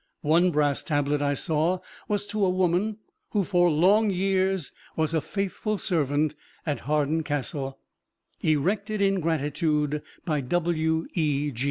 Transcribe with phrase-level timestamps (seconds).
[0.23, 2.97] One brass tablet I saw was to a woman
[3.33, 6.33] "who for long years was a faithful servant
[6.65, 7.77] at Hawarden Castle
[8.43, 11.53] erected in gratitude by W.E.